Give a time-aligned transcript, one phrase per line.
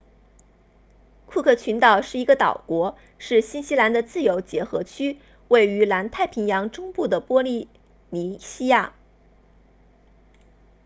[1.27, 7.69] 库克群岛是一个岛国是新西兰的自由结合区位于南太平洋中部的波利
[8.09, 8.95] 尼西亚